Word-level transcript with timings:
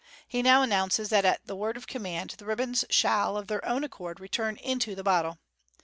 He 0.27 0.41
now 0.41 0.63
announces 0.63 1.09
that, 1.09 1.25
at 1.25 1.45
the 1.45 1.55
word 1.55 1.77
of 1.77 1.85
command, 1.85 2.31
the 2.39 2.45
ribbons 2.45 2.85
shall, 2.89 3.37
of 3.37 3.45
their 3.45 3.63
own 3.63 3.83
accord, 3.83 4.19
return 4.19 4.57
into 4.57 4.95
the 4.95 5.03
bottle. 5.03 5.37